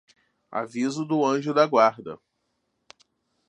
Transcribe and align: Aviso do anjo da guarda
Aviso 0.51 1.05
do 1.05 1.23
anjo 1.23 1.53
da 1.53 1.67
guarda 1.67 2.19